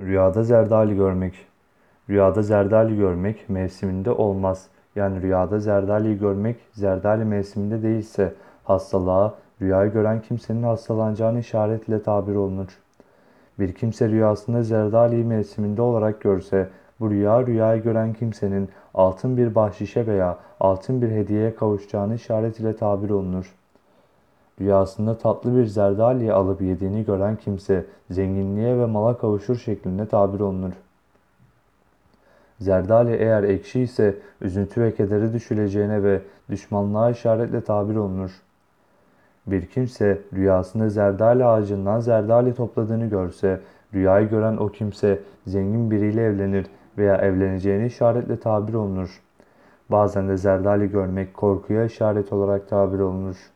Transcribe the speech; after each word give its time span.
Rüyada 0.00 0.42
zerdali 0.42 0.96
görmek. 0.96 1.46
Rüyada 2.10 2.42
zerdali 2.42 2.96
görmek 2.96 3.48
mevsiminde 3.48 4.10
olmaz. 4.10 4.66
Yani 4.96 5.22
rüyada 5.22 5.60
zerdali 5.60 6.18
görmek 6.18 6.56
zerdali 6.72 7.24
mevsiminde 7.24 7.82
değilse 7.82 8.34
hastalığa 8.64 9.34
rüyayı 9.60 9.92
gören 9.92 10.20
kimsenin 10.20 10.62
hastalanacağını 10.62 11.38
işaret 11.38 11.88
ile 11.88 12.02
tabir 12.02 12.34
olunur. 12.34 12.78
Bir 13.58 13.72
kimse 13.72 14.08
rüyasında 14.08 14.62
zerdali 14.62 15.24
mevsiminde 15.24 15.82
olarak 15.82 16.20
görse 16.20 16.68
bu 17.00 17.10
rüya 17.10 17.46
rüyayı 17.46 17.82
gören 17.82 18.12
kimsenin 18.12 18.68
altın 18.94 19.36
bir 19.36 19.54
bahşişe 19.54 20.06
veya 20.06 20.38
altın 20.60 21.02
bir 21.02 21.10
hediyeye 21.10 21.54
kavuşacağını 21.54 22.14
işaret 22.14 22.60
ile 22.60 22.76
tabir 22.76 23.10
olunur. 23.10 23.54
Rüyasında 24.60 25.18
tatlı 25.18 25.56
bir 25.56 25.66
zerdaliyi 25.66 26.32
alıp 26.32 26.62
yediğini 26.62 27.04
gören 27.04 27.36
kimse 27.36 27.84
zenginliğe 28.10 28.78
ve 28.78 28.86
mala 28.86 29.18
kavuşur 29.18 29.56
şeklinde 29.56 30.06
tabir 30.06 30.40
olunur. 30.40 30.72
Zerdali 32.60 33.14
eğer 33.14 33.42
ekşi 33.42 33.80
ise 33.80 34.18
üzüntü 34.40 34.82
ve 34.82 34.94
kedere 34.94 35.32
düşüleceğine 35.32 36.02
ve 36.02 36.20
düşmanlığa 36.50 37.10
işaretle 37.10 37.60
tabir 37.60 37.96
olunur. 37.96 38.30
Bir 39.46 39.66
kimse 39.66 40.22
rüyasında 40.34 40.88
zerdali 40.88 41.44
ağacından 41.44 42.00
zerdali 42.00 42.54
topladığını 42.54 43.06
görse, 43.06 43.60
rüyayı 43.94 44.28
gören 44.28 44.56
o 44.56 44.68
kimse 44.68 45.20
zengin 45.46 45.90
biriyle 45.90 46.22
evlenir 46.22 46.66
veya 46.98 47.16
evleneceğini 47.16 47.86
işaretle 47.86 48.40
tabir 48.40 48.74
olunur. 48.74 49.20
Bazen 49.90 50.28
de 50.28 50.36
zerdali 50.36 50.90
görmek 50.90 51.34
korkuya 51.34 51.84
işaret 51.84 52.32
olarak 52.32 52.68
tabir 52.68 52.98
olunur. 52.98 53.53